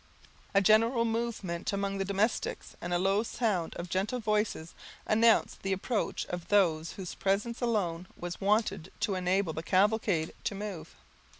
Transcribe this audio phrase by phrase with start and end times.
[0.55, 4.73] A general movement among the domestics, and a low sound of gentle voices,
[5.05, 10.55] announced the approach of those whose presence alone was wanted to enable the cavalcade to
[10.55, 10.95] move.